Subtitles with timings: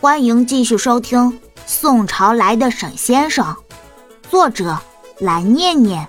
[0.00, 1.18] 欢迎继续收听
[1.66, 3.44] 《宋朝来的沈先生》，
[4.30, 4.78] 作者
[5.18, 6.08] 蓝念念，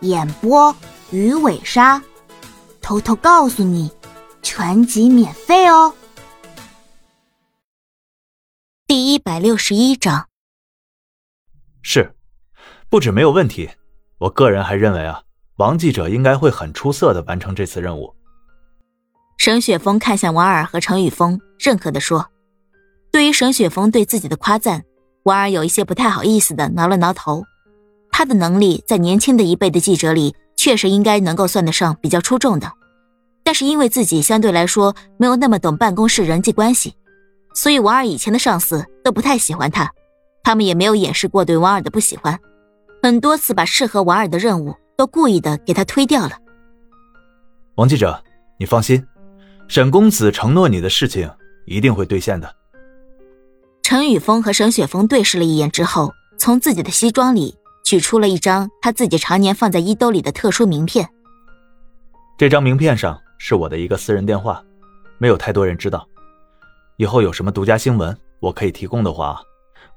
[0.00, 0.74] 演播
[1.10, 2.02] 鱼尾鲨。
[2.80, 3.92] 偷偷告诉你，
[4.40, 5.94] 全集免费哦。
[8.86, 10.28] 第一百六十一章，
[11.82, 12.14] 是，
[12.88, 13.68] 不止没有问题，
[14.16, 15.24] 我个人还认为啊，
[15.56, 18.16] 王记者应该会很出色的完成这次任务。
[19.36, 22.30] 沈雪峰看向王尔和程宇峰，认可的说。
[23.16, 24.84] 对于沈雪峰对自己的夸赞，
[25.22, 27.42] 王尔有一些不太好意思的挠了挠头。
[28.10, 32.70] 他的能力在年轻的一辈的记者里，确实应该能够算得上比较出众的。
[33.42, 36.92] 但是因为自己相对来说没有那么懂办公室人际关系，
[37.54, 39.90] 所以王尔以前的上司都不太喜欢他，
[40.42, 42.38] 他们也没有掩饰过对王尔的不喜欢，
[43.02, 46.32] 很多次把适合王尔的任务都故意的给他推掉了。
[47.76, 48.22] 王记者，
[48.58, 49.02] 你放心，
[49.68, 51.30] 沈公子承诺你的事情
[51.64, 52.54] 一定会兑现的。
[53.88, 61.08] 陈宇峰和沈雪峰对视了一眼之后，从自己的西装里取出了一张他自己常年放在衣兜里的特殊名片。
[62.36, 64.60] 这张名片上是我的一个私人电话，
[65.18, 66.04] 没有太多人知道。
[66.96, 69.40] 以后有什么独家新闻我可以提供的话，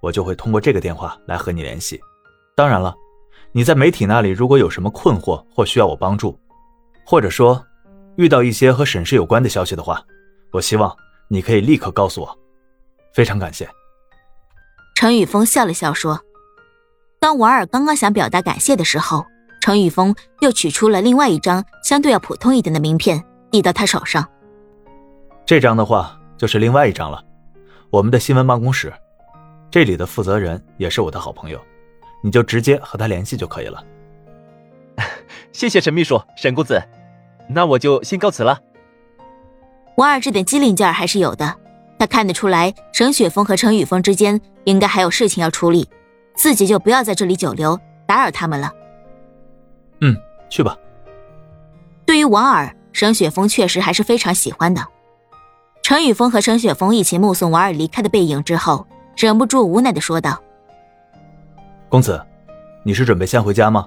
[0.01, 1.99] 我就会通过这个电话来和你联系。
[2.55, 2.93] 当然了，
[3.51, 6.39] 你在媒体那里如果有什么困惑或需要我帮助，
[7.03, 7.59] 或者说
[8.17, 9.99] 遇到一些和沈氏有关的消息的话，
[10.51, 10.95] 我希望
[11.27, 12.38] 你可以立刻告诉我。
[13.19, 13.69] 非常感谢。
[14.95, 16.21] 程宇峰笑了笑说
[17.19, 19.25] ：“当王尔刚刚想表达感谢的时候，
[19.59, 24.25] 程宇峰又取出了另外一张相对要普通一点的名片，递到他手上。
[25.45, 27.21] 这张的话就是另外一张了，
[27.89, 28.93] 我们的新闻办公室，
[29.69, 31.59] 这里的负责人也是我的好朋友，
[32.23, 33.83] 你就直接和他联系就可以了。
[35.51, 36.81] 谢谢沈秘书、沈公子，
[37.49, 38.57] 那我就先告辞了。
[39.97, 41.53] 王二这点机灵劲儿还是有的。”
[41.99, 45.87] 他看得出来，沈雪峰和陈宇峰之间应该还有事情要处理，
[46.33, 48.71] 自己就不要在这里久留，打扰他们了。
[49.99, 50.15] 嗯，
[50.49, 50.77] 去吧。
[52.05, 54.81] 对于王尔，沈雪峰确实还是非常喜欢的。
[55.83, 60.41] 陈宇峰和沈雪峰一起目送王尔离开的背影之后，忍不住无奈的说道
[61.89, 62.25] ：“公子，
[62.83, 63.85] 你是准备先回家吗？”“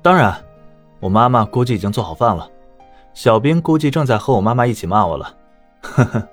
[0.00, 0.32] 当然，
[1.00, 2.48] 我妈妈估计已经做好饭了，
[3.14, 5.36] 小兵估计正在和我妈妈一起骂我了。”
[5.82, 6.28] 呵呵。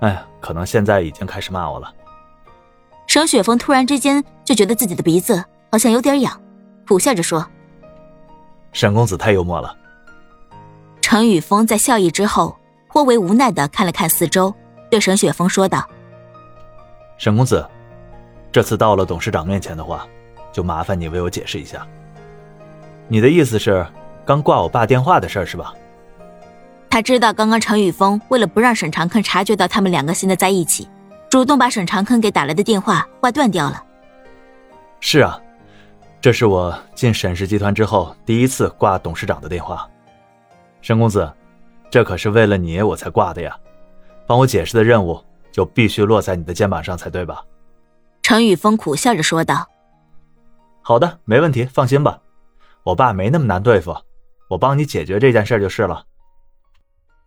[0.00, 1.92] 哎呀，可能现在已经开始骂我了。
[3.06, 5.42] 沈雪峰突然之间就觉得自己的鼻子
[5.72, 6.40] 好像有点痒，
[6.86, 7.44] 苦笑着说
[8.72, 9.74] ：“沈公子太幽默了。”
[11.00, 12.56] 程宇峰在笑意之后，
[12.88, 14.54] 颇为无奈的看了看四周，
[14.90, 15.88] 对沈雪峰说道
[17.16, 17.66] ：“沈公子，
[18.52, 20.06] 这次到了董事长面前的话，
[20.52, 21.84] 就麻烦你为我解释一下。
[23.08, 23.84] 你的意思是，
[24.24, 25.74] 刚挂我爸电话的事是吧？”
[26.90, 30.88] 他知道，刚刚程宇峰为了不让沈长坑察觉到他们两个现在在一起，
[31.30, 33.84] 主动把沈长坑给打来的电话挂断掉了。
[35.00, 35.40] 是啊，
[36.20, 39.88] 这是我进沈氏集团之后第一次挂董事长的电话。
[40.80, 41.30] 沈公子，
[41.90, 43.56] 这可是为了你我才挂的呀，
[44.26, 45.22] 帮我解释的任务
[45.52, 47.42] 就必须落在你的肩膀上才对吧？
[48.22, 49.68] 程宇峰苦笑着说道
[50.82, 52.18] ：“好的，没问题，放心吧，
[52.82, 53.94] 我爸没那么难对付，
[54.48, 56.04] 我帮你解决这件事就是了。”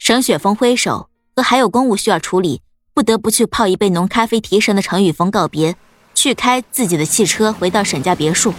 [0.03, 5.75] 沈雪峰挥手，和还有公务需要处理、不得不去泡一杯浓咖啡提神的程宇峰告别，
[6.15, 8.51] 去开自己的汽车回到沈家别墅。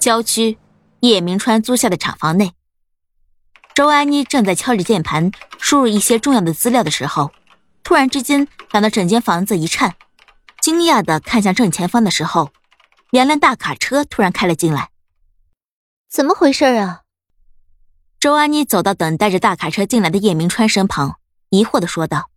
[0.00, 0.58] 郊区，
[0.98, 2.52] 叶明川租下的厂房内，
[3.76, 5.30] 周安妮正在敲着键盘
[5.60, 7.30] 输入一些重要的资料的时候，
[7.84, 9.94] 突然之间感到整间房子一颤，
[10.60, 12.50] 惊讶的看向正前方的时候，
[13.10, 14.90] 两辆大卡车突然开了进来。
[16.10, 17.01] 怎么回事啊？
[18.22, 21.18] 周安妮走到等待着大卡车进来的叶明川身旁，
[21.48, 22.30] 疑惑的说道：“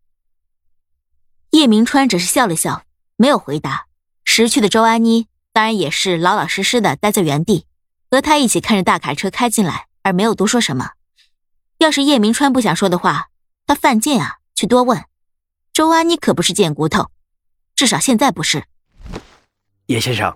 [1.53, 2.81] 叶明川只是笑了笑，
[3.17, 3.85] 没有回答。
[4.23, 7.67] 识趣的周安妮当然也是老老实实的待在原地，
[8.09, 10.93] 和他一起看着大卡车开进来，而没有多说什么。
[11.77, 13.27] 要是叶明川不想说的话，
[13.67, 15.05] 他犯贱啊，去多问。
[15.71, 17.11] 周安妮可不是贱骨头，
[17.75, 18.63] 至少现在不是。”
[19.85, 20.35] 叶先生，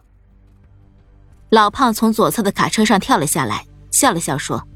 [1.50, 4.68] 老胖从左侧的卡车上跳了下来，笑了笑说。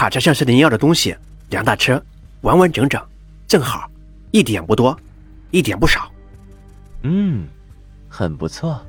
[0.00, 1.14] 卡车上是您要的东西，
[1.50, 2.02] 两大车，
[2.40, 3.06] 完完整整，
[3.46, 3.86] 正好，
[4.30, 4.98] 一点不多，
[5.50, 6.10] 一点不少。
[7.02, 7.46] 嗯，
[8.08, 8.80] 很不错。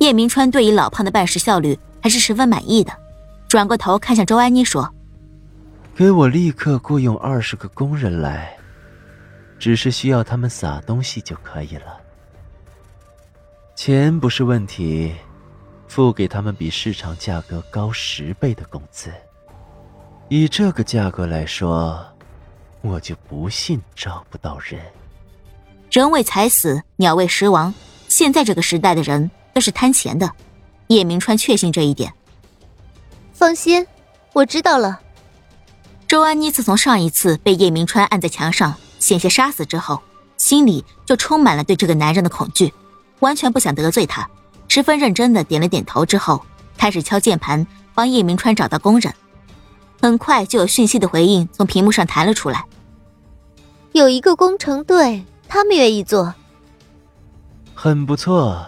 [0.00, 2.92] 叶明川对于老胖的办事效率还是十分满意的，
[3.48, 4.94] 转过头看向周安妮说
[5.96, 8.54] ：“给我立刻雇佣二十个工人来，
[9.58, 11.98] 只是需要他们撒东西就可以了。
[13.74, 15.14] 钱不是问题，
[15.88, 19.10] 付给他们比市场价格高十倍的工资。”
[20.28, 22.04] 以这个价格来说，
[22.80, 24.80] 我就不信招不到人。
[25.90, 27.72] 人为财死，鸟为食亡。
[28.08, 30.28] 现在这个时代的人都是贪钱的，
[30.88, 32.12] 叶明川确信这一点。
[33.32, 33.86] 放心，
[34.32, 35.00] 我知道了。
[36.08, 40.02] 周安妮自从上一次被叶明川按在墙上险些杀死之后，
[40.36, 42.74] 心里就充满了对这个男人的恐惧，
[43.20, 44.28] 完全不想得罪他，
[44.66, 46.44] 十分认真的点了点头之后，
[46.76, 47.64] 开始敲键盘
[47.94, 49.14] 帮叶明川找到工人。
[50.00, 52.64] 很快就有讯息的回应从屏幕上弹了出来，
[53.92, 55.24] 有一个工程队。
[55.48, 56.34] 他们愿意做，
[57.72, 58.66] 很不错。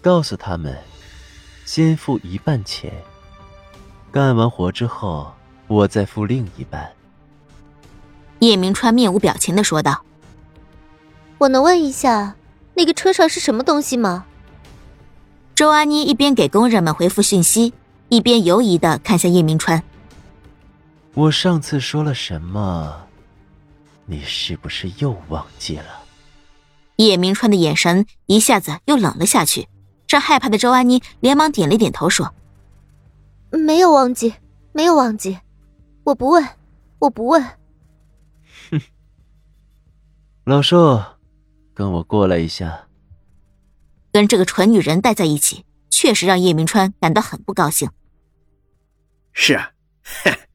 [0.00, 0.74] 告诉他们，
[1.66, 2.90] 先付一半钱，
[4.10, 5.30] 干完活之后，
[5.66, 6.90] 我再付另一半。
[8.38, 10.02] 叶明川面无表情的说道
[11.36, 12.36] ：“我能问一下，
[12.72, 14.24] 那个车上是什么东西吗？”
[15.54, 17.74] 周安妮一边给工人们回复讯息，
[18.08, 19.82] 一边犹疑的看向叶明川
[21.18, 23.08] ：“我上次说了什么？”
[24.06, 26.04] 你是不是又忘记了？
[26.94, 29.68] 叶明川的眼神一下子又冷了下去，
[30.06, 32.32] 让害怕的周安妮连忙点了点头，说
[33.50, 34.32] ：“没有忘记，
[34.72, 35.36] 没有忘记，
[36.04, 36.46] 我不问，
[37.00, 37.42] 我不问。”
[38.70, 38.80] 哼，
[40.44, 41.02] 老寿，
[41.74, 42.86] 跟我过来一下。
[44.12, 47.90] 跟这个蠢女人待在一起，确实让叶明川感到很不高兴。
[49.32, 49.72] 是啊，
[50.22, 50.47] 哼。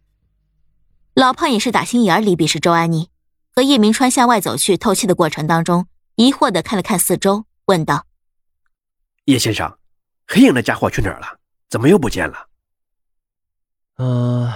[1.13, 3.09] 老胖也是打心眼里鄙视周安妮。
[3.55, 8.07] 和叶明川向外走去透气的过程当中，疑惑的看了看四周，问道
[9.25, 9.77] ：“叶先生，
[10.27, 11.37] 黑影那家伙去哪儿了？
[11.69, 12.47] 怎么又不见了
[13.97, 14.51] ？”“呃，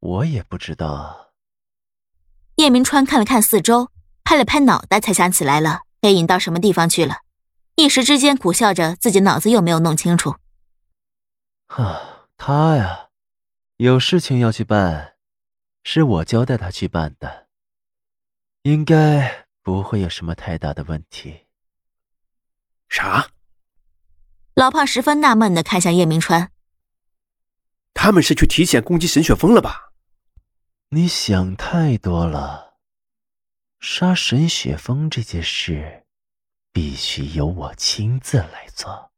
[0.00, 1.32] 我也不知道。”
[2.56, 3.88] 叶明川看了看四周，
[4.24, 7.20] 拍了拍脑袋，才想起来了，黑影到什么地方去了？
[7.76, 10.36] 一时之间苦笑着，自己脑子又没有弄清楚。
[11.68, 13.08] 啊，他呀，
[13.78, 15.13] 有事情要去办，
[15.84, 17.46] 是我交代他去办的。
[18.62, 21.46] 应该不会有什么太大的问题。
[22.88, 23.30] 啥？
[24.54, 26.50] 老胖十分纳闷的看向叶明川。
[27.92, 29.92] 他们是去提前攻击沈雪峰了吧？
[30.88, 32.78] 你想太多了。
[33.80, 36.06] 杀沈雪峰这件事，
[36.72, 39.12] 必须由我亲自来做。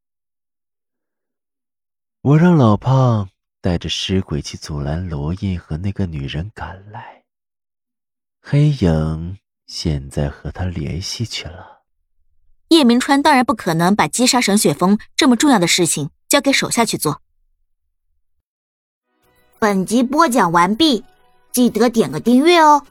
[2.23, 3.31] 我让老胖
[3.67, 7.25] 带着尸鬼去阻拦罗印和那个女人赶来。
[8.41, 11.83] 黑影现在和他联系去了。
[12.69, 17.21] 叶明川当然不可能把击杀沈雪峰这么重要的事情交给手下去做。
[19.59, 21.03] 本集播讲完毕，
[21.51, 22.87] 记得点个订阅哦。